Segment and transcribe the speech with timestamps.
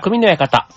[0.00, 0.68] 匠の館。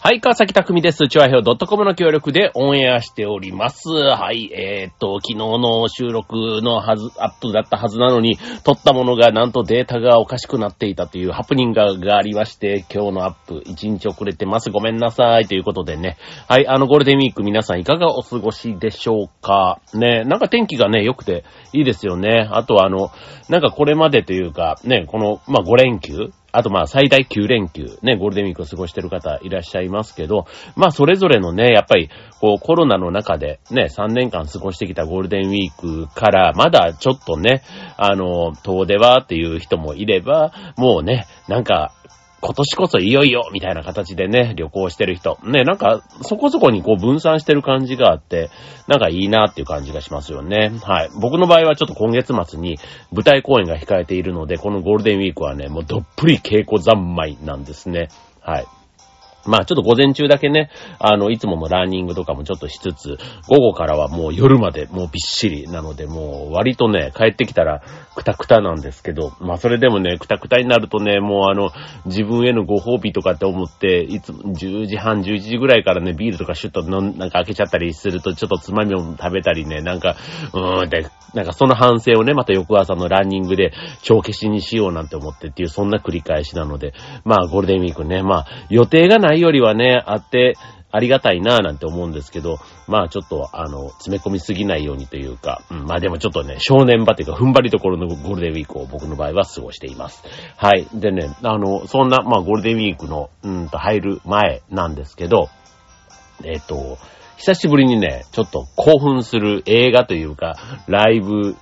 [0.00, 1.08] はい、川崎匠です。
[1.08, 3.88] チョアヘオ .com の協力でオンエアしております。
[3.88, 14.70] はい、えー、っと、昨日の収録のはず、アップだったはずなのに、撮ったものがなんとデータがおかしくなっていたというハプニングがありまして、今日のアップ1日遅れてます。
[14.70, 15.46] ごめんなさい。
[15.46, 16.18] ということでね。
[16.48, 19.80] はい、あのゴールデンウィーク皆さんいかがお過ごしでしょうか？
[19.94, 22.46] ね、なんか天気がね、良くていいですよね。
[22.50, 23.10] あとはあの、
[23.48, 30.46] なんかこれまでというか、ね、この、まあ、5連休あとまあ最大9連休、ね、ゴールデンウィークを過ごしてる方いらっしゃいますけど、
[30.76, 37.62] まあそれぞれのね、やっぱりこうコロナの中でね、3年間過ごしてきたゴールデンウィークから、まだちょっとね、
[37.96, 41.92] あの、遠出はっていう人もいれば、もうね、なんか、
[42.44, 45.38] 今年こそいよいよみたいな形でね、旅行してる人。
[45.44, 48.50] ね、なんか、そこそこにこう分散してる感じがあって、
[48.86, 50.70] なんかいいなっていう感じがしますよね。
[50.82, 51.10] はい。
[51.18, 52.78] 僕の場合はちょっと今月末に
[53.12, 58.08] 舞台公演が控えているので、このゴールデンウィークはね、もうどっぷり稽古三昧なんですね。
[58.42, 58.66] はい。
[59.46, 67.82] まあちょっと午前中だけね、あの、いつものランニングとかもちょっとしつつ、午後からはもう夜までもうびっしりなので、もう割とね、帰ってきたら
[68.14, 71.70] クタクタなんですけど、まあそれでもね、クタクタになるとね、もうあの、
[72.06, 80.16] 自分へのご褒美とかって思って、いつも10時半、11時ぐらいからね、ビールとかシュッとのなんか開けちゃったりすると、ちょっとつまみを食べたりね、なんか、
[80.52, 90.56] うーんって、なんかその反省をね、また翌朝のランニングで帳消しにしようなんて思ってっていう、そんな繰り返しなので、まあゴールデンウィークね、まあ予定がないよりはね、あって、
[90.94, 100.22] ありがたいなぁなんて思うんですけど、まあちょっと、あの、詰め込みすぎないようにというか、うん、まあでもちょっとね、正念場というか、踏ん張りどころのゴールデンウィークを僕の場合は過ごしています。
[100.56, 100.86] はい。
[100.94, 105.48] でね、あの、そんな、まあゴールデンウィークの、うんと入る前なんですけど、
[106.44, 106.98] えっ、と、
[107.38, 110.54] 久しぶりにね、ちょっと興奮する映画というか、
[110.86, 111.56] ライブ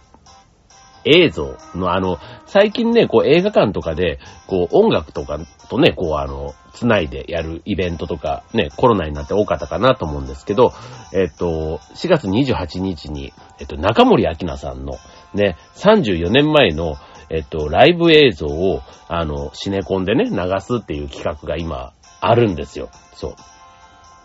[1.04, 10.72] 映像のあの、最近ね、こう映画館とかで、こう音楽とかとね、こうあの、つないでやるイベントとか、ね、コロナになって多かったかなと思うんですけど、
[11.12, 14.94] えっと、4月28日に、えっと、中森明菜さんの、
[15.34, 16.96] ね、34年前の、
[17.30, 22.88] えっと、ライブ映像を、あの、シネコンでね、流すっていう企画が今、あるんですよ。
[23.14, 23.34] そ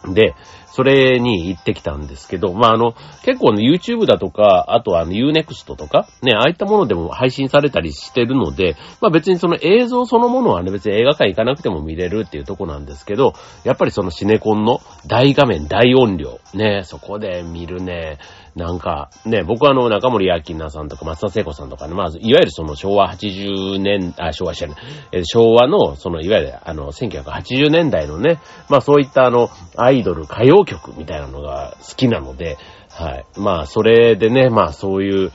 [0.06, 0.14] う。
[0.14, 0.36] で、
[0.72, 13.34] それに行ってきたんですけど、まあ、あの、結構ね、YouTube だとか、あとはあの Unext とか、ね、ああいったものでも配信されたりしてるので、まあ別にその映像そのものはね、別に映画館行かなくても見れるっていうとこなんですけど、
[13.64, 18.20] やっぱりそのシネコンの大画面、大音量、ね、そこで見るね、
[18.58, 24.78] なんか、ね、僕はあの、中森明菜さんとか松田聖子さんとかね、まず、いわゆるその昭和80年、あ、昭和じゃない、
[25.12, 32.58] え昭和の、その、いわゆるあの、1980年代のね、まあそういったあの、アイドル歌謡曲みたいなのが好きなので、
[32.90, 33.26] はい。
[33.38, 35.32] まあそれでね、まあそういう、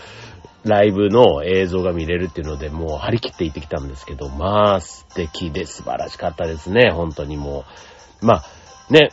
[0.64, 7.64] ライブの映像が見れるっていうので、もう張り切って行ってきたんですけど、まあ素敵で素晴らしかったですね、本当にも
[8.22, 8.26] う。
[8.26, 8.44] まあ、
[8.88, 9.10] ね、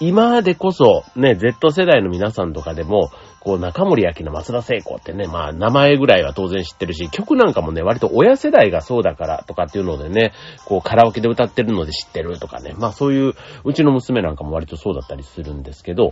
[0.00, 3.10] 今でこそ、ね、Z 世代の皆さんとかでも、
[3.48, 10.34] こう、中森明菜、松田聖子ってね、まあ、名前ぐらいは当然知ってるし、曲なんかもね、割と親世代がそうだからとかっていうのでね、
[10.66, 13.32] こう、カラオケで歌ってるので知ってるとかね、まあそういう、
[13.64, 16.10] うちの娘なんかも割とそうだったりするんですけど、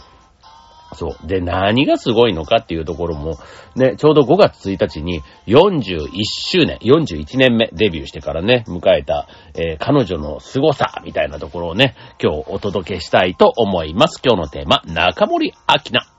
[0.94, 1.26] そう。
[1.26, 3.36] で、何がすごいのかっていうところも、
[3.74, 14.22] ね、ちょうど5月1日に41周年、41年目デビューしてからね、迎えた、えー彼女の凄さみたいなところをね、今日お届けしたいと思います。
[14.24, 15.54] 今日のテーマ、中森明
[15.92, 16.15] 菜。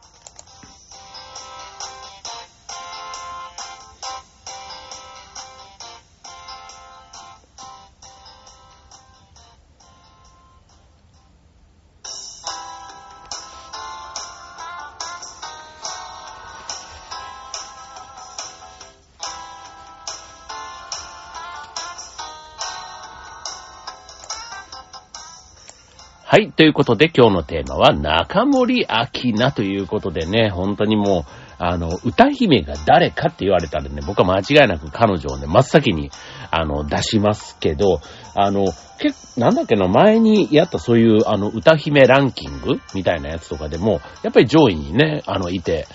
[26.38, 26.52] はい。
[26.52, 31.24] ということで今日のテーマは中森明菜ということでね、本当にもう、
[31.58, 36.12] あの、歌姫が誰かって言われたらね、僕は間違いなく彼女をね、真っ先に、
[36.52, 38.02] あの、出しますけど、
[38.36, 38.66] あの、
[39.00, 45.88] 結なんだっけな、前にやったそういう、あの、歌姫ランキングみたいなやつとかでも、やっぱり上位にね、あの、いて、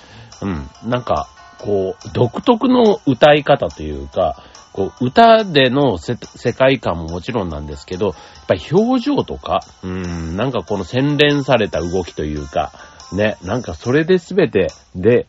[0.42, 1.28] うん、なんか、
[1.58, 4.42] こう、独特の歌い方というか、
[4.72, 6.16] こう、歌での世
[6.52, 8.14] 界観ももちろんなんですけど、やっ
[8.46, 12.72] ぱり表情とか、うん、なんかこの洗練された動きというか、
[13.12, 15.26] ね、なんかそれで全てで、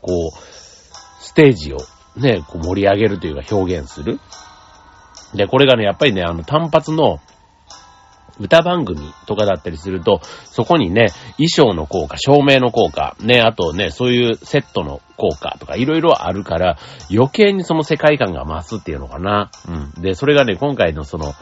[0.00, 1.78] こう、ステージを
[2.16, 4.20] ね、こう盛り上げるというか表現する。
[5.34, 7.20] で、これがね、やっぱりね、あの単発の
[8.42, 11.06] 歌番組とかだったりすると、そこにね、
[11.36, 16.76] 衣装の効果、照明の効果、ね、あとね、そういうセットの効果とかいろいろあるから、
[17.10, 19.50] 余計にその世界観が増すっていうのかな。
[19.68, 20.02] うん。
[20.02, 21.34] で、それがね、今回のその、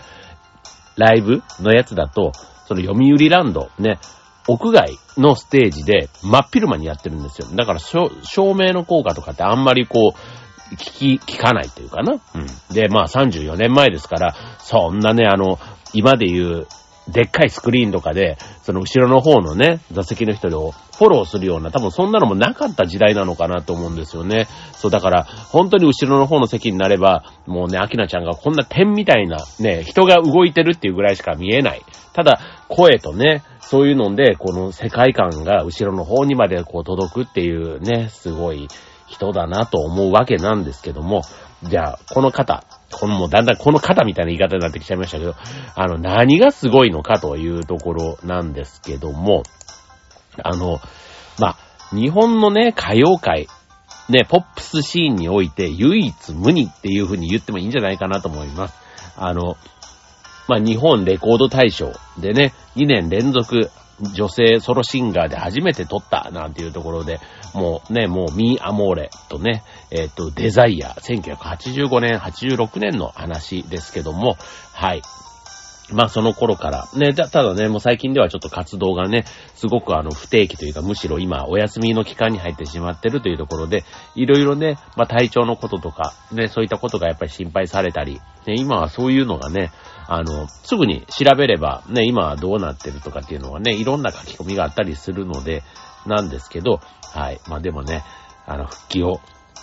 [0.96, 2.32] ライブのやつだと、
[2.66, 3.98] その読売ランド、ね、
[4.46, 7.48] 屋外のステージで真っ昼間にやってるんですよ。
[7.54, 8.10] だから照
[8.54, 12.12] 明の効果とかってあんまりこう、聞き、聞かないというかな。
[12.12, 12.74] うん。
[12.74, 15.58] で、まあ34年前ですから、そんなね、あの、
[15.92, 16.68] 今で言う、
[17.10, 24.46] でっかいスクリーンとかで、その後ろの方のね、座席の人をフォローするような、多分そんなのもなかった時代なのかなと思うんですよね。
[24.72, 31.82] そう、だから、本当に後ろの方の席になれば、もうね、アキナちゃんがこんな点みたいな、ね、人が動いてるっていうぐらいしか見えない。
[32.12, 38.68] ただ、声とね、そういうので、この世界観が後ろの方にまでこう届くっていうね、すごい
[39.06, 41.22] 人だなと思うわけなんですけども、
[41.62, 45.34] じゃあ、この方、このもうだんだんこの方みたいな言い方になってきちゃいましたけど、
[45.74, 49.42] あの、何がすごいのかというところなんですけども、
[50.42, 50.80] あの、
[51.38, 51.56] まあ、
[51.94, 53.48] 日本のね、歌謡界、
[54.08, 58.74] ね、ポップスシーンにおいて唯一無二っていう風に言ってもいいんじゃないかなと思います。
[59.16, 59.56] あの、
[60.48, 63.70] まあ、日本レコード大賞でね、2年連続
[64.14, 67.20] 女性ソロシンガーで初めて撮ったなんていうところで、
[67.54, 74.36] もうね、もうミーアモーレとね、えっ、ー、と、デザイア、1985年、86年の話ですけども、
[74.72, 75.02] はい。
[75.92, 79.24] まあその頃から、ね、ただね、もう最近ではちょっと活動がね、
[79.54, 89.72] すごくあの不定期というか、むしろ今お休みの期間に入ってしまってるというところで、いろいろね、まあ体調のこととか、ね、そういったことがやっぱり心配されたり、ね、今はそういうのがね、
[90.12, 95.62] あの、すぐに調べれば、ね、今はどうなってるとかっていうのはね、いろんな書き込みがあったりするので、
[96.04, 96.80] なんですけど、
[97.14, 97.40] はい。
[97.48, 98.02] まあでもね、
[98.44, 99.20] あの、復帰を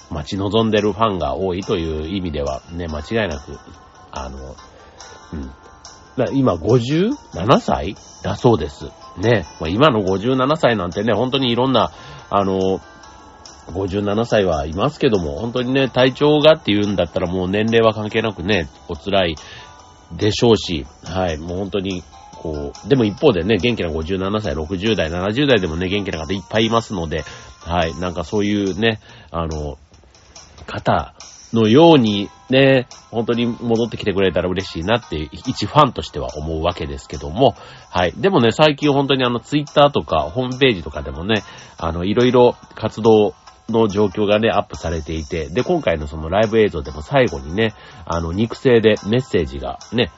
[0.09, 3.59] 待ち望んでるファンが多いという意味では、ね、間違いなく、
[4.13, 4.55] あの、
[5.33, 8.85] うん、今57歳だそうです。
[9.17, 9.45] ね。
[9.59, 11.91] まあ、今の57歳なんてね、本当にいろんな、
[12.29, 12.79] あの、
[13.73, 19.35] 57歳はいますけども、本当にね、体調がっていうんだったらもう年齢は関係なくね、お辛い
[20.11, 27.23] でしょうし、はい、もう本当に、こう、でも一方でね、元気な57歳、60代、70代でもね、元気な方いっぱいいますので、
[27.61, 28.99] はい、なんかそういうね、
[29.31, 29.77] あの、
[30.65, 31.13] 方
[31.53, 37.55] のようにね、本当に戻ってきてくれたら嬉しいなって、一ファンとしては思うわけですけども、
[37.89, 38.13] はい。
[38.15, 41.43] でもね、最近本当にあの、ツイッターとか、ホームページとかでもね、
[41.77, 43.33] あの、いろいろ活動
[43.69, 47.73] の状況がね、アップされていて、で、今回のそのライブ映像でも最後にね、
[48.05, 50.11] あの、肉声でメッセージがね、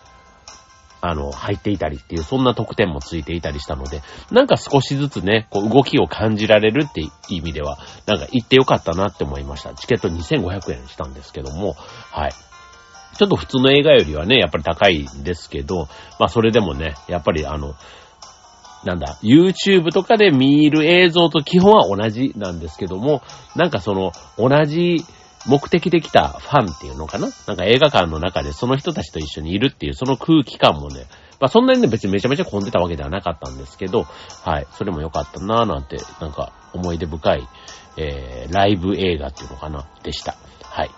[1.02, 4.02] あの、入っていたりっていう、そんな特典もついていたりしたので、
[4.32, 9.74] なんか少しずつね、こう動きを感じられるっていう意味では、なんか行ってよかったなって思いました。
[9.74, 12.32] チケット2500円したんですけども、はい。
[13.18, 15.88] ちょっと普通の映画よりはね、やっぱり高いんですけど、
[16.20, 17.76] まあそれでもね、やっぱりあの、
[18.86, 23.22] なんだ、YouTube とかで見る映像と基本は同じなんですけども、
[23.56, 25.04] なんかその、同じ
[25.48, 27.30] 目的で来たファンっていうのかな？
[27.48, 31.06] なんか映画館の中でその人たちと一緒にいるっていうその空気感もね、
[31.40, 37.48] まあそんなにね別にめちゃめちゃ混んでたわけではなかったんですけど、はい、それも良かったなぁなんて、なんか思い出深い、
[37.98, 39.88] えー、ライブ映画っていうのかな？
[40.04, 40.36] でした。
[40.64, 40.90] はい。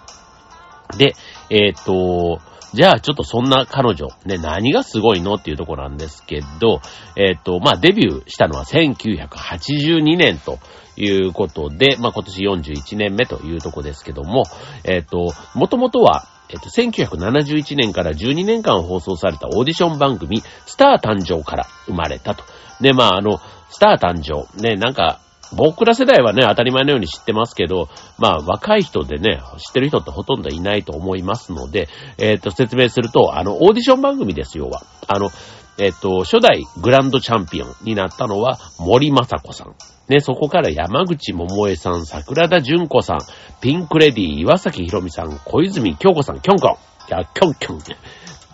[0.97, 1.13] で、
[1.49, 2.39] えっ、と、
[2.73, 6.81] じゃあちょっとそんな彼女、ね、何がすごいのっていうとこなんですけど、
[7.17, 10.59] えっ、ー、と、まあデビューしたのは1982年と
[10.95, 14.43] いうことで、まあ、今年41年目というとこですけども、
[14.83, 22.43] えっ、と、もともとは、えっと、1971年から12年間放送されたオーディション番組、スター誕生から生まれたと。
[22.81, 25.21] で、まあ、あの、スター誕生、ね、なんか、
[25.53, 34.83] 僕ら世代はね、当たり前のように知ってますけど、まあ、若い人でね、知ってる人ってほとんどいないと思いますので、えっ、と、説明すると、あの、オーディション番組ですよは。
[35.07, 35.29] あの、
[35.77, 39.75] えっ、と、初代グランドチャンピオンになったのは森雅子さん。
[40.09, 43.19] ね、そこから山口桃江さん、桜田淳子さん、
[43.61, 46.75] ピンクレディー、岩崎宏美さん、小泉京子さん、キョンコン、い
[47.09, 47.79] や、キョンキョン、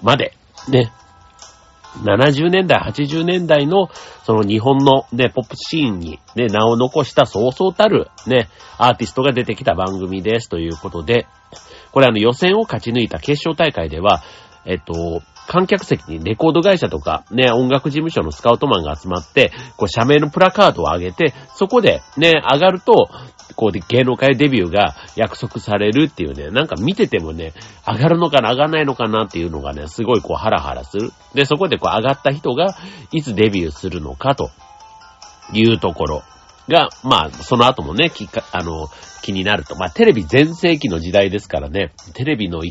[0.03, 0.33] まで、
[0.69, 0.91] ね、
[2.03, 3.89] 70年代、80年代の、
[4.23, 11.27] その日本のね、ポップシーンにね、名を残したそうそうたるね、アーティストが出てきた番組ですということで、
[11.91, 14.21] これあの予選を勝ち抜いた決勝大会では、
[14.65, 23.09] えっと、観客席にレコード会社とか、ね、音楽事務所のスカウトマンが集まって、こう、社名のプラカードを上げて、そこで、ね、上がると、
[23.55, 27.53] こうで芸能界デビューが約束されるっていうね、なんか見ててもね、
[27.87, 31.11] 上がるのかな、上がらないのかなっていうのがね、すごいこうハラハラする。
[31.33, 32.75] で、そこでこう上がった人が
[33.11, 34.51] いつデビューするのかと
[35.53, 36.23] いうところ。
[36.67, 38.89] が、まあ、その後もね、きか、あの、
[39.21, 39.75] 気になると。
[39.75, 42.61] まあ、テレビ全盛期の時代ですからね、テレビの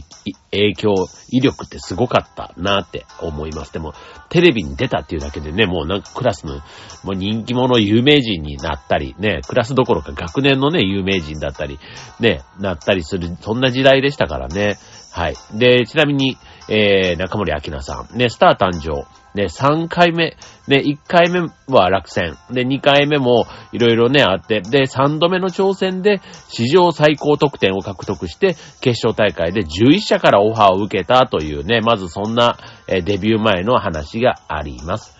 [0.50, 0.94] 影響、
[1.30, 3.72] 威力ってすごかったなって思います。
[3.72, 3.92] でも、
[4.30, 6.56] テレビに出たっていうだけでね、もうなんかクラスの、
[7.04, 11.78] もう人気者有名人になったり、ね、クラスどころか学年のね、有名人だったり、
[12.20, 14.78] ね、なったりする、そんな時代でしたからね。
[15.12, 15.34] はい。
[15.54, 16.36] で、ちなみに、
[16.68, 18.18] えー、中森明菜さん。
[18.18, 19.06] ね、スター誕生。
[19.36, 20.34] ね、3回目。
[20.66, 22.36] ね、1回目は落選。
[22.50, 24.62] で、2回目もいろいろね、あって。
[24.62, 32.56] で、3度目の挑戦で史上最高得点を獲得して、決勝大会で11社からオファーを受けたというね、まずそんな、
[32.88, 35.14] え、デビュー前の話があります。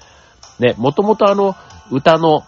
[0.58, 1.54] ね、もともとあの、
[1.90, 2.40] 歌の、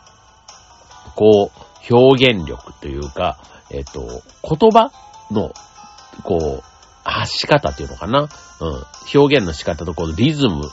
[1.14, 3.36] こう、表現力というか、
[3.70, 4.90] えっ、と、言葉
[5.30, 5.52] の、
[6.24, 6.62] こう、
[7.04, 8.22] 発し方っていうのかな？
[8.22, 8.28] うん。
[9.14, 10.68] 表現の仕方と、このリズム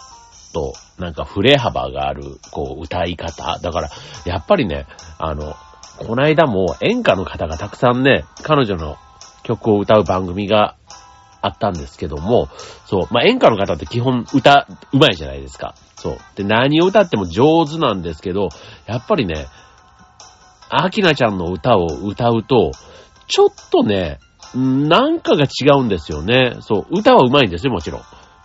[0.56, 3.60] と、なんか触れ幅がある、こう、歌い方。
[3.60, 3.90] だから、
[4.26, 4.88] やっぱりね、
[5.20, 5.54] あの、
[5.98, 8.96] こないだも演歌の方がたくさんね、彼女の
[9.44, 10.76] 曲を歌う番組が
[11.42, 12.48] あったんですけども、
[12.86, 15.76] そう、まあ、演歌の方って基本歌、うまいじゃないですか。
[15.98, 16.18] そう。
[16.36, 18.48] で、何を歌っても上手なんですけど、
[18.86, 19.48] やっぱりね、
[20.70, 22.72] アキナちゃんの歌を歌うと、
[23.28, 24.20] ちょっとね、
[24.56, 26.56] なんかが違うんですよね。
[26.62, 28.02] そう、歌は上手いんですよ、もちろん。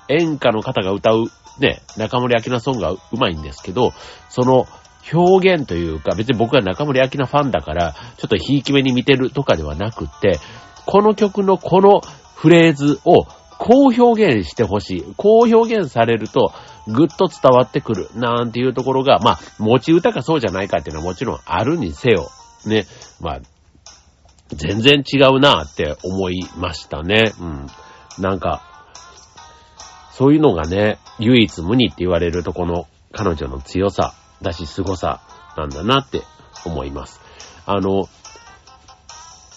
[0.08, 1.26] 演歌の方が歌う、
[1.60, 3.92] ね、中森明菜ソングが上手いんですけど、
[4.28, 4.66] その
[5.12, 10.38] 表現というか、別に僕は中森明菜ファンだから、ちょっとひいき目に見てるとかではなくて、
[10.86, 12.00] この曲のこの
[12.34, 13.24] フレーズを
[13.58, 15.14] こう表現してほしい。
[15.16, 16.52] こう表現されると、
[16.86, 18.08] ぐっと伝わってくる。
[18.14, 22.30] なんていうところが、まあ、持ち歌かそうじゃないかっていうのはもちろんあるにせよ。
[22.64, 22.86] ね。
[23.20, 23.40] まあ、
[24.48, 27.32] 全然違うなって思いましたね。
[27.38, 27.66] うん。
[28.18, 28.62] なんか、
[30.20, 34.12] そういうのがね、唯一無二って言われるとこの彼女の強さ
[34.42, 35.22] だし凄さ
[35.56, 36.20] なんだなって
[36.66, 37.22] 思います。
[37.64, 38.06] あの、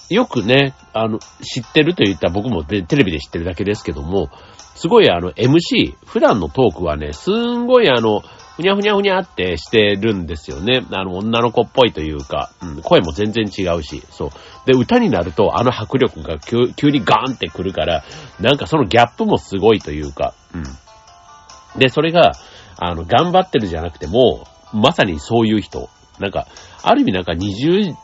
[0.10, 4.30] よくね、あの、知ってると言ったら僕もテレビで知ってるだけですけども、
[4.76, 8.22] すごいあの MC、普段のトークはね、すんごいあの、
[8.56, 10.86] ふにゃふにゃふにゃってしてるんですよね。
[10.92, 14.30] あの、女の子っぽいというか、うん、声も全然違うし、そう。
[14.66, 18.04] で、歌になるとあの迫力が急急にガーンってくるから、
[18.40, 21.80] なんかそのギャップもすごいというか、うん。
[21.80, 22.34] で、それが、
[22.78, 25.90] あの、頑張ってるじゃなくても、まさにそういう人。
[26.20, 26.48] なんか、
[26.84, 27.96] ある意味なんか二重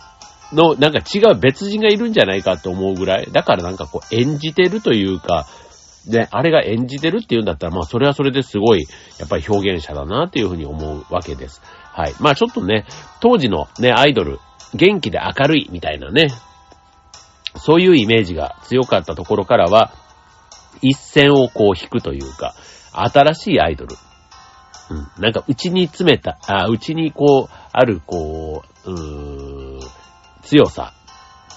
[0.54, 3.28] の、なんか違う別人がいるんじゃないかと思うぐらい。
[3.32, 5.48] だからなんかこう演じてるというか、
[6.08, 8.86] ね、あれが演じてるって言うんだったら、まあそれはそれですごい、
[9.20, 11.62] やっぱり表現者だなっていうふうに思うわけです。
[11.64, 12.14] はい。
[12.20, 12.86] まあちょっとね、
[13.22, 14.40] 当時のね、アイドル、
[14.74, 16.30] 元気で明るいみたいなね、
[17.58, 19.92] そういうイメージが強かったところからは、
[20.82, 22.56] 一線をこう引くというか、
[22.94, 23.96] 新しいアイドル。
[24.92, 25.22] うん。
[25.22, 29.80] なんか、うちに詰めた、あ、うちにこう、ある、こう、うーん、
[30.42, 30.94] 強さ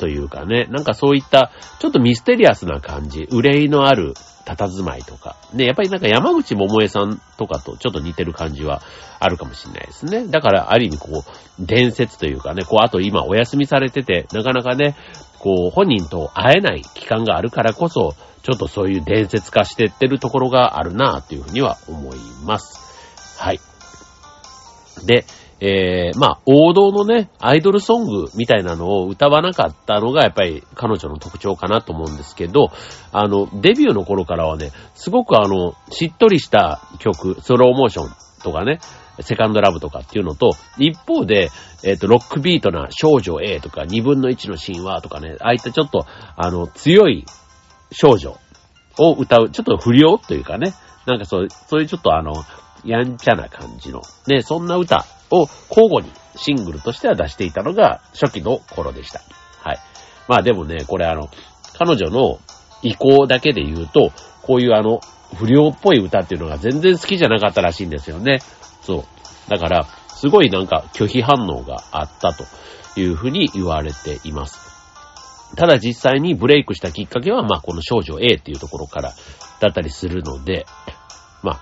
[0.03, 5.37] というかね、なんかそういった、ちょっとミステリアスな感じ、憂いのある佇まいとか。
[5.55, 8.83] ね、やっぱりなんか山口百恵さんとかとちょっと似てる感じは
[9.21, 10.27] あるかもしれないですね。
[10.27, 14.97] だからある意味こう、伝説というかね、こう、あと今お休みされてて、なかなかね、
[15.39, 23.39] こう、本人と会えない期間があるからこそ、ちょっとそういう伝説化してってるところがあるなっていうふうには思います。
[23.39, 23.61] はい。
[25.07, 25.27] で、
[25.65, 32.73] えー、まあ、王道のね、アイドルソングみたいなのを歌わなかったのがやっぱり彼女の特徴かなと思うんですけど、
[33.13, 38.81] あの、デビューの頃からはね、すごくあの、しっとりした曲、スローモーションとかね、
[39.21, 41.51] セカンドラブとかっていうのと、一方で、
[41.85, 47.25] えっ、ー、と、ロックビートな少女 A とか、二分の一の神話とかね、ああいったちょっと、あの、強い
[47.93, 48.37] 少女
[48.99, 50.75] を歌う、ちょっと不良というかね、
[51.07, 52.33] なんかそう、そういうちょっとあの、
[52.85, 59.21] やんちゃな感じの、ね、そんな歌を交互にシングルとしては出していたのが初期の頃でした。
[59.63, 59.79] はい。
[60.29, 61.29] まあでもね、これあの、
[61.79, 62.39] 彼女の
[62.83, 64.13] 意向だけで言うと、
[64.43, 65.01] こういうあの、
[65.35, 68.41] 不良っぽい歌っていうのが全然好きじゃなかったらしいんですよね。
[68.83, 69.51] そう。
[69.51, 72.45] だから、すごいなんか拒否反応があったと
[73.01, 74.61] いうふうに言われています。
[75.57, 79.13] ただ実際にブレイクしたきっかけは、まあこの少女 A っていうところから
[79.61, 80.67] だったりするので、
[81.43, 81.61] ま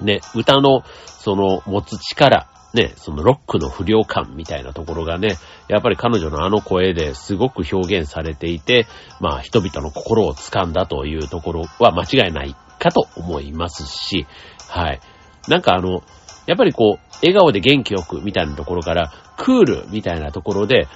[0.00, 8.86] あ、ね、歌のその持つ力、ね、そのロックの不良感みたいなところがね、やっぱり彼女のあの声ですごく表現されていて、
[9.18, 14.26] まあ人々の心を掴んだというところは間違いないかと思いますし、
[14.68, 15.00] はい。
[15.48, 16.02] なんかあの、
[16.46, 20.86] やっぱりこう、笑顔で元気よくみたいなところから、クールみたいなところで、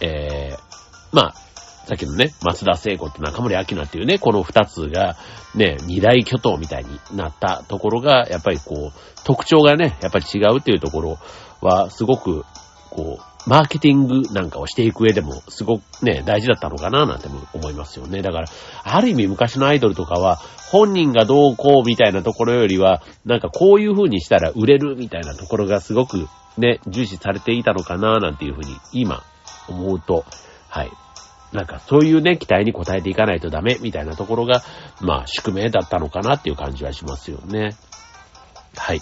[0.00, 0.58] えー、
[1.12, 1.34] まあ、
[1.88, 5.16] さっきのね、松田聖子と中森明菜っていうね、この二つが、
[5.54, 11.18] ね、二大巨頭みたいになったところが、やっぱりこう、特徴がね、やっぱり違うっていうところ
[11.62, 12.44] は、すごく、
[12.90, 18.20] こう、マーケティングなんかをしていく上でも、すごくね、大事だったのかななんて思いますよね。
[18.20, 18.48] だから、
[18.84, 20.36] ある意味昔のアイドルとかは、
[20.70, 26.28] 本人がどうこうみたいなところよりは、なんかこういう風にしたら売れるみたいなところがすごく
[26.58, 29.22] ね、重視されていたのかななんていう風に、今、
[29.70, 30.26] 思うと、
[30.68, 30.90] はい、
[31.52, 34.62] なんかそういうね、期待に応えていかないとダメみたいなところが、
[35.00, 37.76] まあ宿命だったのかなっていう感じはしますよね。
[38.76, 39.00] はい。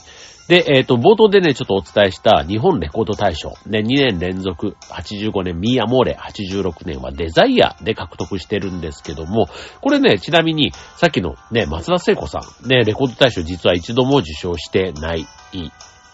[0.48, 3.54] で、えっ、ー、と、冒頭でね、ちょっとお伝えした日本レコード大賞。
[3.66, 9.48] ね、2年連続、85年ミーアモーレ、86年はデザイアで獲得してるんですけども、
[9.80, 15.26] これね、ちなみに、さっきのね、松田聖子さん、ね、レコード大賞実は一度も受賞してない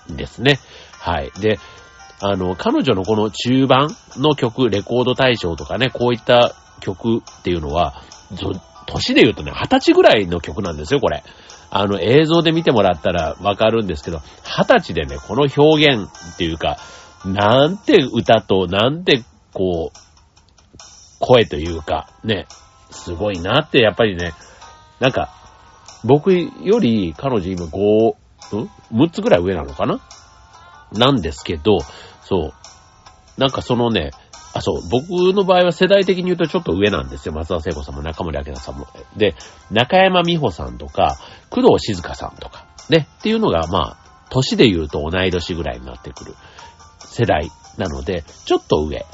[0.08, 0.58] ですね。
[0.98, 1.30] はい。
[1.38, 1.58] で、
[2.24, 8.00] あの、彼女のこの中盤の曲、レコード大賞とかね、こういった曲っていうのは、
[8.86, 11.24] 年で言うとね、20歳ぐらいの曲なんですよ、これ。
[11.70, 16.76] あの、映像で見てもらったらわかるんですけど、20歳でね、この表現っていうか、
[17.24, 19.98] なんて歌と、なんて、こう、
[21.18, 22.46] 声というか、ね、
[22.90, 24.32] すごいなって、やっぱりね、
[25.00, 25.34] なんか、
[26.04, 28.16] 僕より彼女今5、
[28.58, 30.00] ん ?6 つぐらい上なのかな？
[30.92, 31.78] なんですけど、
[32.24, 32.52] そう。
[33.40, 34.10] なんかそのね、
[34.54, 37.34] あ、そう、僕の場合は世代的に言うとちょっと上なんですよ。
[37.34, 38.86] 松田聖子さんも中森明菜さんも。
[39.16, 39.34] で、
[39.70, 41.16] 中山美穂さんとか、
[41.48, 46.34] 工藤静香さんとか、ね、っていうのが、まあ、年で言うと同い年ぐらいになってくる
[46.98, 49.06] 世代なので、ちょっと上。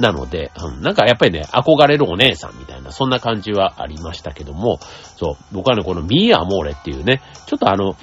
[0.00, 4.78] なので、うん、なんかやっぱりね、憧れるお姉さんみたいな、そんな感じはありましたけども、
[5.16, 7.94] そう、僕はね、このミーアモーレっていうね、ちょっとあの、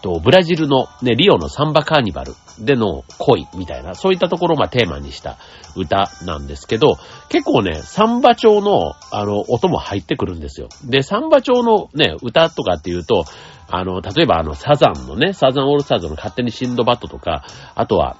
[0.00, 5.36] っと、ブラジルのね、リオのサンバカーニバルでの恋みたいな、そういったところをまあテーマにした
[5.76, 6.96] 歌なんですけど、
[7.28, 10.68] 結構ね、サンバ調の、あの、音も入ってくるんですよ。
[10.84, 13.24] で、サンバ調のね、歌とかっていうと、
[13.68, 18.16] あの、例えばあの、サザンのね、サザンオールスターズの勝手にシンドバットとか、あとは、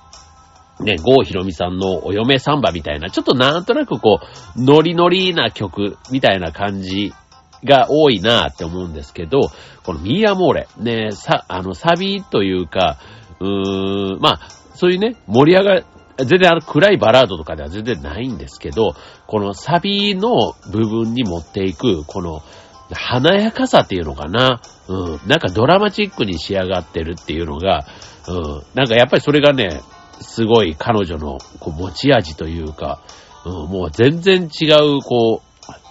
[0.80, 4.20] ね、ゴーヒロミさんのお嫁サンバみたいな、ちょっとなんとなくこ
[4.56, 7.12] う、ノリノリな曲みたいな感じ
[7.64, 9.50] が多いなって思うんですけど、
[9.82, 12.98] このミーアモーレ、ね、さ、あの、サビというか、
[13.40, 15.82] うーん、まあ、そういうね、盛り上が、
[16.18, 18.94] 全然あの暗いバラードとかでは全然ないんですけど、
[19.26, 22.42] このサビの部分に持っていく、この
[22.92, 24.60] 華やかさっていうのかな。
[24.88, 25.20] うん。
[25.26, 27.86] なんかドラマチックに仕上がってるっていうのが、
[28.28, 28.62] うん。
[28.75, 29.80] なんかやっぱりそれがね、
[30.20, 33.00] すごい彼女のこう持ち味というか、
[33.44, 35.42] うん、もう全然違う、こ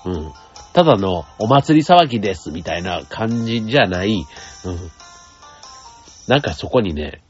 [0.06, 0.32] う、うん。
[0.74, 4.92] ただのお祭り騒ぎですみたいな感じじゃない、うん。
[6.28, 7.22] なんかそこにね、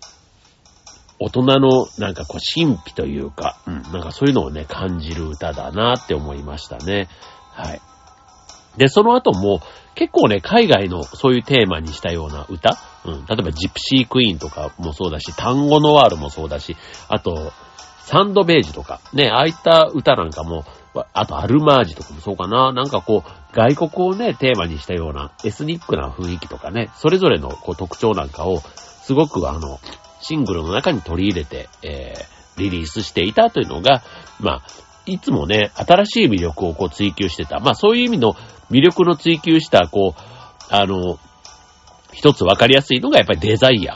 [1.19, 7.07] 大人のなんかこう神秘というか、うん、なんかそういうのをね、感じる歌だなって思いましたね。
[7.51, 7.81] はい。
[8.77, 9.61] で、その後も
[9.95, 16.77] 結構ね、海外のそういうテーマにしたような歌、うん、例えばジプシークイーンとかもそうだし、単語ノワールもそうだし、
[17.09, 17.51] あと、
[18.05, 20.63] サンドベージとか、ね、ああいった歌なんかも、
[21.13, 22.73] あとアルマージとかもそうかな。
[22.73, 29.79] なんかこう、外国をね、テーマにしたようなエスニックな雰囲気とかね、それぞれのこう特徴なんかを、すごくあの、
[30.21, 34.03] シングルの中に取り入れて、えー、リリースしていたというのが、
[34.39, 34.61] まあ、
[35.05, 37.59] いつもね、新しい魅力をこう追求してた。
[37.59, 38.33] まあそういう意味の
[38.69, 40.21] 魅力の追求した、こう、
[40.69, 41.17] あの、
[42.11, 43.95] 一つわかりやすいのがやっぱりデザイア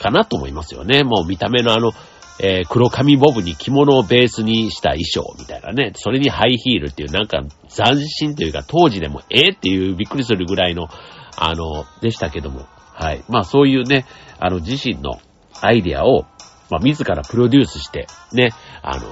[0.00, 1.04] かなと思いますよね。
[1.04, 1.92] もう見た目のあの、
[2.40, 5.92] えー、黒髪ボブに着物をベースにした衣装みたいなね。
[5.94, 10.88] それにハイヒールっていうなんか斬新というか当時でもえー、っていうびっくりするぐらいの、
[11.36, 12.66] あの、でしたけども。
[12.94, 13.24] はい。
[13.28, 14.06] まあそういうね、
[14.38, 15.20] あの自身の
[15.60, 16.26] アイディアを、
[16.70, 18.50] まあ自らプロデュースして、ね、
[18.82, 19.06] あの、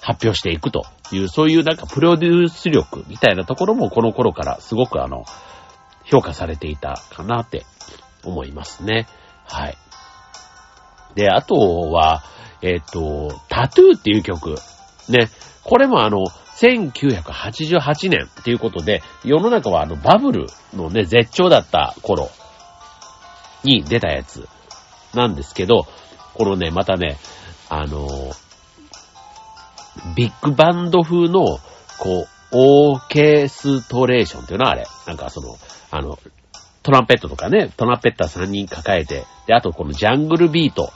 [0.00, 5.24] 発表していくという、そういうなんかプロデュース力みたいなところもこの頃からすごくあの、
[6.04, 7.64] 評価されていたかなって
[8.24, 9.06] 思いますね。
[9.44, 9.76] はい。
[11.16, 11.54] で、あと
[11.90, 12.22] は、
[12.62, 14.54] えっ、と、タトゥーっていう曲。
[15.08, 15.28] ね。
[15.64, 16.24] これもあの、
[16.56, 22.30] 1988年っていうことで、世の中はあのバブルのね、絶頂だった頃
[23.64, 24.48] に出たやつ
[25.14, 25.86] なんですけど、
[26.34, 27.18] このね、またね、
[27.68, 28.06] あの、
[30.14, 31.58] ビッグバンド風の、
[31.98, 34.84] こう、オーケストレーションっていうのはあれ。
[35.06, 35.56] なんかその、
[35.90, 36.18] あの、
[36.82, 40.92] トランペットとかね、トランペッター3人抱えて、で、あとこのジャングルビート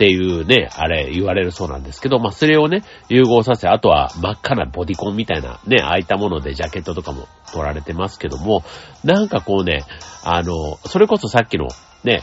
[0.00, 8.64] っていうね、あれ言われるそうなんですけど、まあ、それをね、融合させ、あとは真っ赤なボディコンみたいなね、ああいたものでジャケットとかも撮られてますけども、
[9.04, 9.84] なんかこうね、
[10.24, 11.68] あの、それこそさっきの
[12.02, 12.22] ね、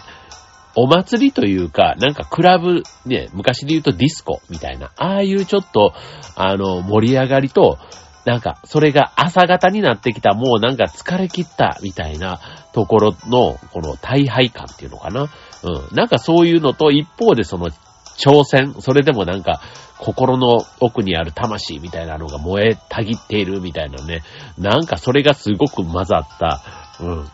[0.75, 5.93] お祭りというか、なんかクラブ、ね、昔で言うとディスコみたいな、ああいうちょっと、
[6.35, 7.77] あの、盛り上がりと、
[8.25, 12.41] なんか、それが朝方になってきた、もうなんか疲れ切ったみたいな
[12.73, 15.29] ところの、この大敗感っていうのかな。
[15.63, 15.96] うん。
[15.96, 17.70] なんかそういうのと、一方でその
[18.17, 19.62] 挑戦、それでもなんか、
[20.00, 24.22] 心の奥にある魂みたいなのが燃えたぎっているみたいなね。
[24.58, 26.62] なんかそれがすごく混ざった、
[27.00, 27.28] うん。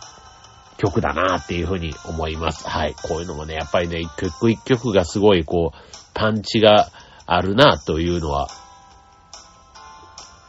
[0.77, 2.67] 曲だなっていうふうに思います。
[2.67, 2.95] はい。
[3.03, 5.77] こういうのもね、やっぱりね、一曲一曲がすごいこう、
[6.13, 6.89] パンチが
[7.25, 8.47] あるなというのは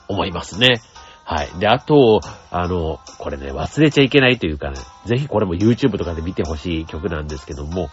[0.08, 0.80] 思いますね。
[1.24, 1.58] はい。
[1.58, 7.88] で、あと、あの、これね、忘れちゃいけないというかね、ぜひこれも YouTube とかで見てほしい曲なんですけども、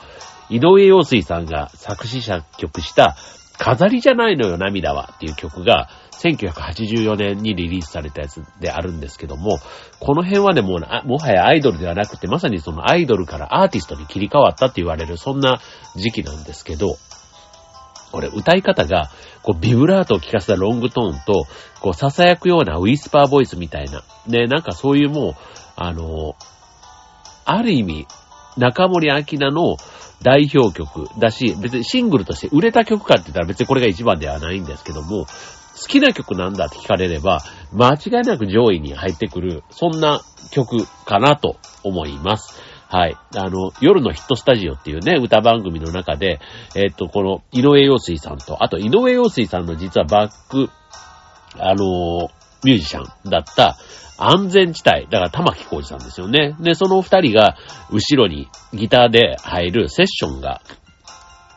[0.50, 3.16] 井上陽水さんが作詞作曲した
[3.58, 5.88] 飾りじゃないのよ涙はっていう曲が
[6.22, 9.60] 1984年にリリースされたやつであるんですけども、
[10.00, 15.60] この辺はね、もう、もはやアイドルではなくて、まさにそのアイドルからアーティストに切り替わったって言われる、そんな
[15.96, 16.98] 時期なんですけど、
[18.12, 19.10] これ歌い方が、
[19.44, 21.46] こうビブラートを効かせたロングトーンと、
[21.82, 25.36] こう囁くようなウィスパーボイスみたいな、ね、なんかそういうもう、
[25.76, 26.36] あの、
[27.46, 28.08] ある意味、
[28.58, 29.78] 中森明菜の
[30.22, 37.42] 代表曲だし、別にシングルとして売れた曲かって言ったら別にこれが一番ではないんですけども、好きな曲なんだって聞かれれば、
[37.74, 40.22] 間違いなく上位に入ってくる、そんな
[40.52, 42.71] 曲かなと思います。
[42.92, 43.16] はい。
[43.38, 46.42] あの、夜のヒットスタジオっていうね、歌番組の中で、
[46.76, 50.70] えっと、この、井上陽水さんと、あと井上陽水さんの実はバック、
[51.58, 52.30] あの
[52.64, 53.78] ミュージシャンだった
[54.18, 56.56] 安全地帯、だから玉木浩二さんですよね。
[56.60, 57.56] で、その二人が
[57.92, 60.62] 後ろにギターで入るセッションが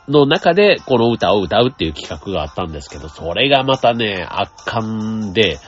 [0.07, 5.59] の中でこの歌を歌うっていう企画があったんですけど、それがまたね、圧巻で、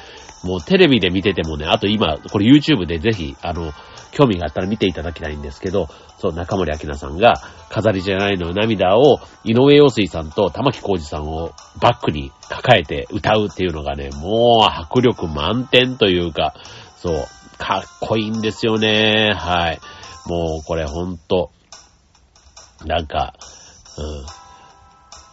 [0.43, 3.73] もうテレビで見ててもね、あと今、これ YouTube でぜひ、あの、
[4.17, 7.35] 興味があったら見ていただきたいんですけど、そう、中森明菜さんが、
[7.69, 16.55] 飾りじゃないの涙を、井上陽水さんと玉木浩二さんをバックに抱えて歌うっていうのがね、もう迫力満点というか、
[16.97, 17.27] そう、
[17.59, 19.33] かっこいいんですよね。
[19.35, 19.79] はい。
[20.25, 21.51] もうこれほんと、
[22.87, 23.35] なんか、
[23.99, 24.25] うん。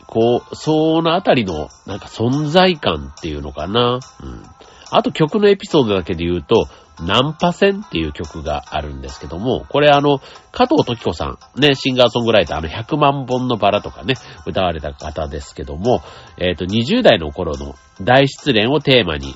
[0.06, 4.00] こう、そのあたりの、なんか存在感っていうのかな。
[4.22, 4.42] うん。
[4.90, 6.68] あと曲のエピソードだけで言うと、
[7.00, 10.20] ナンパ戦っていう曲があるんですけども、これあの、
[10.52, 14.14] 加藤時子さん、ね、シンガーソングライター、あの、100万本のバラとかね、
[14.46, 16.02] 歌われた方ですけども、
[16.38, 19.34] えっ、ー、と、20代の頃の大失恋をテーマに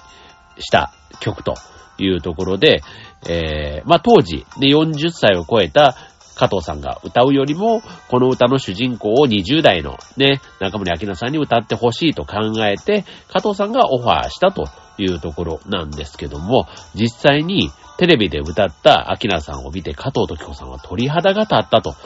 [0.58, 1.54] した曲と
[1.98, 2.82] いうところで、
[3.28, 5.96] えー、まあ、当時、で、40歳を超えた
[6.38, 21.96] 加藤さんが歌うよりも、この歌の主人公を20代のね、中森明菜さんに歌ってほしいと考えて、加藤さんがオファーしたというところなんですけども、実際にテレビで歌った明菜さんを見て加藤時子さんは鳥肌が立ったと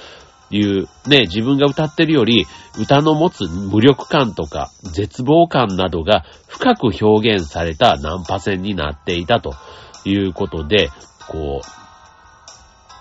[0.51, 2.47] いうね、自分が歌ってるより、
[2.79, 9.55] 歌の持つ無力感とか絶望感などが深く表現されたナンパ戦になっていたと
[10.07, 10.89] いうことで、
[11.29, 11.92] こう、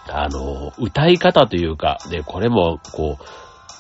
[0.08, 3.24] あの、歌い方というか、で、これも、こう、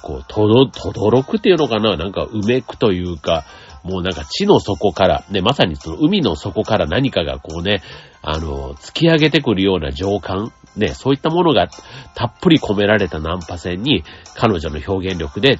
[0.02, 1.96] こう、とど、とどろくっていうのかな？
[1.98, 3.44] なんか、うめくというか、
[3.84, 7.82] もうなんか地の底から、ね、まさにその海の底から何かがこうね、
[8.22, 11.68] あの、突き上げてくるような情感、ね、そういったものが
[12.14, 14.04] たっぷり込められたナンパ戦に、
[14.36, 15.60] 彼女の表現力で、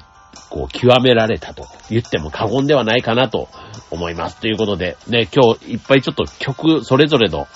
[0.50, 3.48] こう、極められたと言っても過言ではないかなと
[3.90, 4.40] 思います。
[4.40, 7.48] ということで、ね、今日いっぱいちょっと曲、それぞれの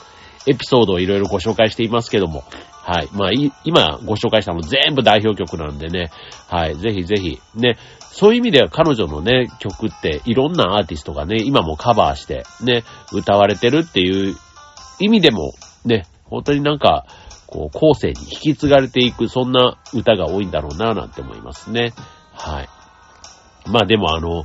[0.46, 2.44] エピソードをいろいろご紹介していますけども、
[2.87, 3.09] はい。
[3.12, 3.31] まあ、
[3.64, 6.12] 今ご紹介したの全部代表曲なんでね、
[6.46, 6.77] はい。
[6.77, 7.79] ぜひぜひ、ね、
[8.12, 14.37] そういう意味では彼女のね、曲っていろんなアーティストがね、今もカバーして、ね、歌われてるっていう
[15.01, 15.53] 意味でも、
[15.85, 17.07] ね、本当になんか、
[17.49, 21.92] こう、後世に引き継がれていく、そんな歌が多いんだろうな、なんて思いますね。
[22.35, 22.68] はい。
[23.68, 24.44] まあでもあの、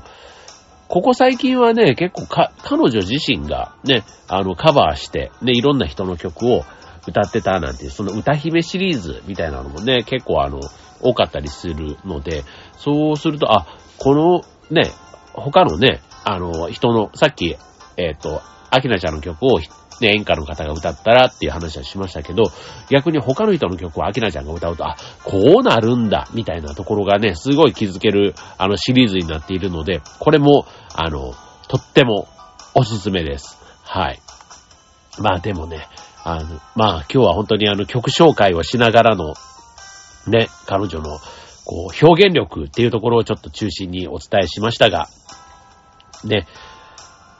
[0.87, 6.63] ここ最近はね、結構か、彼女自身がね、あの、カバーして、ね、いろんな人の曲を
[7.07, 10.59] 歌ってたなんていう、その歌姫シリーズみたいなのもね、結構あの、
[11.01, 12.43] 多かったりするので、
[12.77, 13.65] そうすると、あ、
[13.97, 14.91] このね、
[15.33, 17.57] 他のね、あの、人の、さっき、
[17.97, 22.43] えっ、ー、と、アキナちゃんの曲を、ね、演歌の方が歌ったらっていう話はしましたけど、
[22.89, 31.33] 逆に他の人の曲をアキナちゃんが歌うと、あ、こうなるんだ、みたいなところがね、すごい気づける、あの、シリーズになっているので、これも、あの、
[31.67, 32.27] とっても
[32.73, 33.57] おすすめです。
[33.83, 34.19] はい。
[35.19, 35.87] まあでもね、
[36.23, 39.33] あの、まあ今日は本当にあの曲紹介をしながらの、
[40.27, 41.19] ね、彼女の、
[41.65, 45.07] こう、表現力っていうところをちょっと中心にお伝えしましたが、
[46.23, 46.47] ね、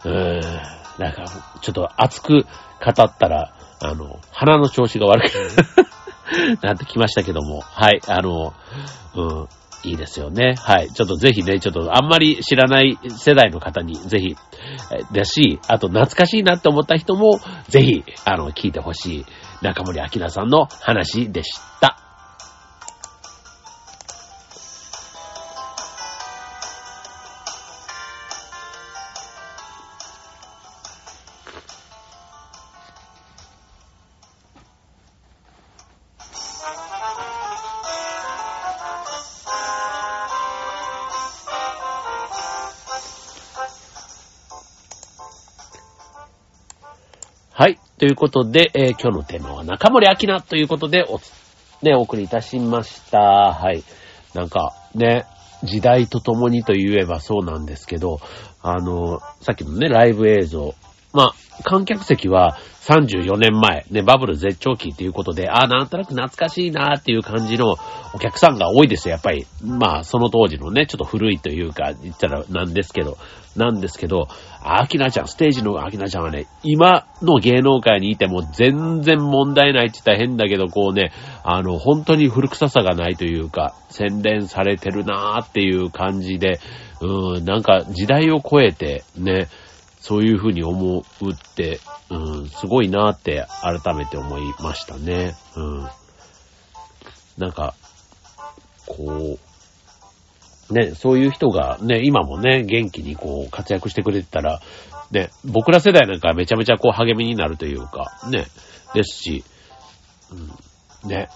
[0.04, 0.42] うーん、
[0.98, 1.26] なんか、
[1.62, 2.44] ちょっと熱く
[2.84, 5.36] 語ったら、あの、鼻の調子が悪く
[6.64, 8.54] なってきましたけども、はい、あの、
[9.16, 9.48] うん、
[9.84, 10.56] いいですよね。
[10.58, 10.92] はい。
[10.92, 14.36] ちょっとぜひね、ちょっとあんまり知らない世代の方にぜひ、
[15.14, 19.26] だし、あと懐かしいなって思った人も、ぜひ、あの、聞いてほしい
[19.62, 22.11] 中森明菜さんの話でした。
[47.54, 47.78] はい。
[47.98, 51.20] ということで、えー、今日のテーマは中森明菜ということで、お、
[51.84, 53.20] ね、お送りいたしました。
[53.20, 53.84] はい。
[54.34, 55.26] なんか、ね、
[55.62, 58.22] 時代とともにと言えばそうなんですけど、
[58.62, 60.76] あの、さっきのね、ライブ映像。
[61.14, 67.76] まあ、観客席は34年前、ね、バブル絶頂期っていうことで、ああ、なんとなく懐かしいなーっていう感じの
[68.14, 69.46] お客さんが多いですよ、やっぱり。
[69.64, 73.18] まあ、その当時のね、ちょっと古いというか、言ったらなんですけど、
[73.56, 74.28] なんですけど、
[74.64, 81.12] アキナちゃん、ステージのアキナちゃんはね、今の芸能界にいても全然問題ないって言ったら変だけど、こうね、
[81.44, 86.60] あの、本当に古臭さがないというか、洗練されてるなーっていう感じで、
[87.02, 89.48] うーん、なんか時代を超えて、ね、
[90.02, 95.36] そういうふうに思うって、うん、すごいなって改めて思いましたね。
[95.56, 95.90] うん。
[97.38, 97.76] なんか、
[98.88, 99.38] こ
[100.70, 104.60] う、ね、そういう人がね、今もね、元気にこう活躍してくれてたら、
[105.12, 108.48] ね、僕ら世代なんかめちゃめちゃこう励みになるというか、ね、
[108.94, 109.44] ですし、
[111.04, 111.30] うん、ね、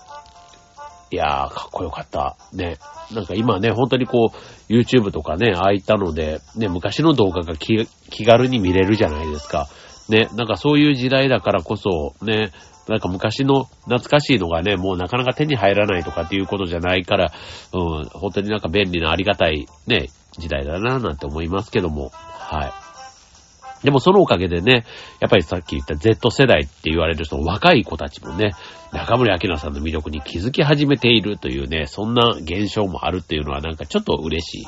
[1.12, 2.36] いやー、かっこよかった。
[2.54, 2.78] ね。
[3.14, 7.88] なんか今ね、本当にこう、YouTube とかね、ああいったので、ね、昔の動画が気
[8.26, 9.68] 軽に見れるじゃないですか。
[10.10, 12.52] ね、なんかそういう時代だからこそ、ね、
[12.88, 17.32] なんか昔の懐かしいのがね、もうなかなか手に入らないとかっていうことじゃないから、
[17.74, 22.85] うん、本当になんか便利なありがたいね、時代だなぁなんて思いますけども、はい。
[23.86, 24.84] でもそのおかげでね、
[25.20, 28.52] やっぱりさっき言った Z 世代って言われるその若い子たちもね、
[28.92, 34.68] 中森明菜さんの魅力に気づき始めているというね、そんな現象もあるっていうのはなんかちょっと嬉しい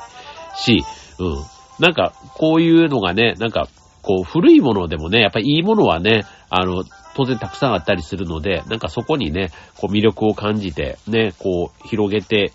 [0.56, 0.86] し、
[1.20, 1.36] うん。
[1.80, 3.68] なんかこういうのがね、なんか
[4.02, 6.84] こう古いものでもね、やっぱりいいものはね、あの、
[7.16, 12.52] 当然たくさんあったりするので、なんかそこにね、こう魅力を感じて、ね、こう広げて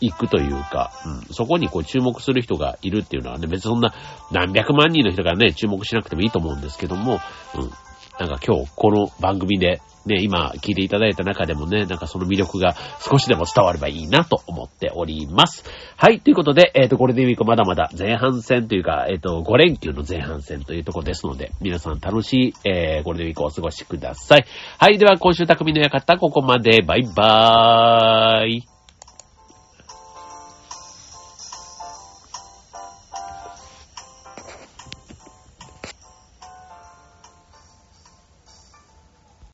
[0.00, 3.94] いくというか、うん、そこにこう注目する人がいるっていうのはね、別にそんな
[4.32, 7.20] 何百万人の人がね、注目しなくてもいいと思うんですけども、
[7.54, 7.70] うん。
[8.18, 15.64] なんか今日この番組でね、今聞いていただいた中でもね、なんかその魅力が少しでも伝わればいいなと思っております。
[15.96, 24.46] はい、ということで、えっ、ー、と、ゴールデンウィークまだまだ前半戦というか、えっ、ー、と、5連休の前半戦というとこですので、皆さん楽しい、えー、ゴールデンウィークをお過ごしください。
[24.78, 28.69] はい、では今週匠の館ここまで、バイバーイ。